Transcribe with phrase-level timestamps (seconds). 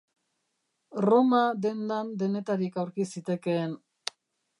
[1.05, 3.77] Roma dendan denetarik aurki zitekeen.